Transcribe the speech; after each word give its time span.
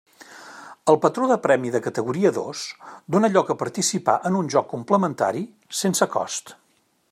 El 0.93 0.95
patró 1.01 1.27
de 1.31 1.35
premi 1.43 1.73
de 1.75 1.81
categoria 1.87 2.31
dos 2.37 2.63
dóna 3.17 3.31
lloc 3.35 3.53
a 3.53 3.59
participar 3.61 4.17
en 4.31 4.41
un 4.43 4.49
joc 4.57 4.69
complementari, 4.75 5.47
sense 5.85 6.09
cost. 6.19 6.55